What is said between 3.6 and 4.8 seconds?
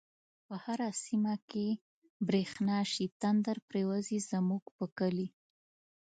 پریوزی زمونږ